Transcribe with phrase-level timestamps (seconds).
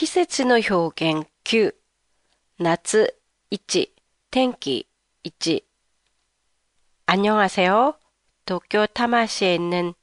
[0.00, 1.74] 季節の表現9、
[2.58, 3.08] 夏
[3.50, 3.88] 1、
[4.30, 4.86] 天気
[5.22, 5.60] 1。
[7.06, 7.98] 안녕하세요.
[8.44, 9.94] 도쿄 타마시에 있는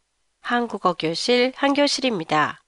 [0.41, 2.63] 한국어 교실 한교실입니다.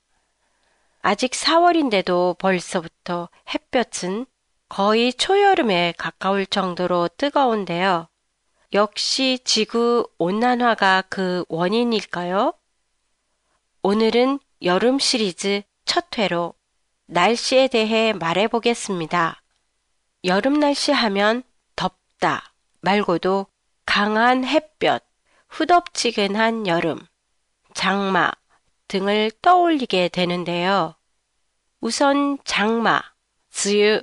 [1.02, 4.28] 아직 4월인데도 벌써부터 햇볕은
[4.70, 8.08] 거의 초여름에 가까울 정도로 뜨거운데요.
[8.74, 12.54] 역시 지구 온난화가 그 원인일까요?
[13.82, 16.54] 오늘은 여름 시리즈 첫 회로
[17.13, 19.43] 날씨에 대해 말해보겠습니다.
[20.23, 21.43] 여름 날씨 하면
[21.75, 23.49] 덥다 말고도
[23.85, 25.05] 강한 햇볕,
[25.49, 27.05] 후덥지근한 여름,
[27.75, 28.31] 장마
[28.87, 30.95] 등을 떠올리게 되는데요.
[31.81, 33.03] 우선 장마,
[33.51, 34.03] 즈유,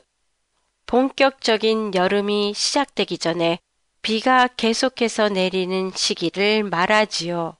[0.86, 3.60] 본격적인 여름이 시작되기 전에
[4.02, 7.56] 비가 계속해서 내리는 시기를 말하지요.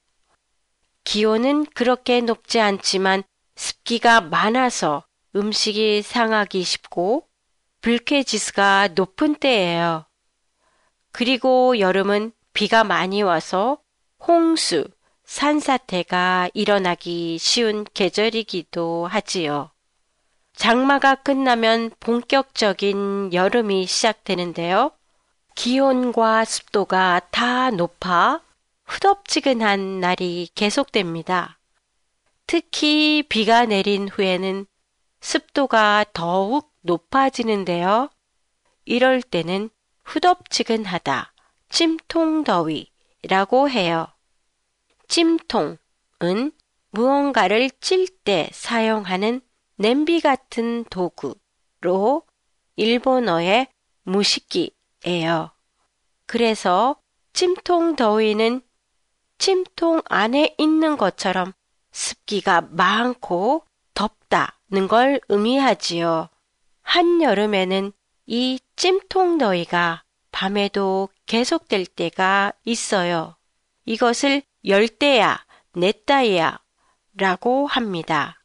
[1.06, 3.24] 기온은 그렇게 높지 않지만
[3.56, 5.07] 습기가 많아서
[5.38, 7.28] 음식이 상하기 쉽고
[7.82, 10.06] 불쾌지수가 높은 때예요.
[11.12, 13.78] 그리고 여름은 비가 많이 와서
[14.20, 14.88] 홍수,
[15.26, 19.70] 산사태가 일어나기 쉬운 계절이기도 하지요.
[20.56, 24.92] 장마가 끝나면 본격적인 여름이 시작되는데요.
[25.54, 28.42] 기온과 습도가 다 높아
[28.86, 31.60] 후덥지근한 날이 계속됩니다.
[32.48, 34.66] 특히 비가 내린 후에는
[35.20, 38.10] 습도가 더욱 높아지는데요.
[38.86, 39.70] 이럴 때는
[40.04, 41.34] 후덥지근하다,
[41.70, 44.08] 찜통더위라고 해요.
[45.08, 46.52] 찜통은
[46.92, 49.42] 무언가를 찔 때 사용하는
[49.76, 52.24] 냄비 같은 도구로
[52.76, 53.68] 일본어의
[54.04, 55.52] 무식기예요.
[56.26, 56.98] 그래서
[57.34, 58.62] 찜통 더위는
[59.38, 61.54] 찜통 안에 있는 것처럼
[61.92, 63.64] 습기가 많고
[64.88, 66.30] 걸 의미하지요.
[66.82, 67.92] 한여름에는
[68.26, 73.36] 이 찜통 더위가 밤에도 계속될 때가 있어요.
[73.86, 76.60] 이것을 열대야, 넷다야
[77.16, 78.44] 라고 합니다.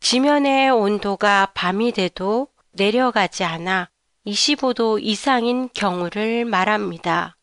[0.00, 3.88] 지면의 온도가 밤이 돼도 내려가지 않아
[4.26, 7.36] 25도 이상인 경우를 말합니다.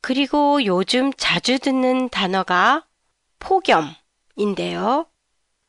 [0.00, 2.86] 그리고 요즘 자주 듣는 단어가
[3.38, 5.06] 폭염인데요.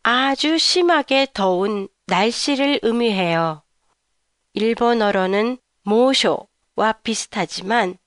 [0.03, 3.63] 아주 심하게 더운 날씨를 의미해요.
[4.53, 7.97] 일본어로는 모쇼와 비슷하지만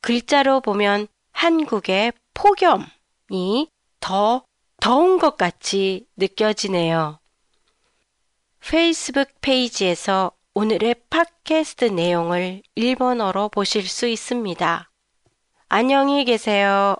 [0.00, 3.68] 글자로 보면 한국의 폭염이
[4.00, 4.44] 더
[4.80, 7.18] 더운 것 같이 느껴지네요.
[8.60, 14.90] 페이스북 페이지에서 오늘의 팟캐스트 내용을 일본어로 보실 수 있습니다.
[15.68, 16.96] 안녕히 계세요.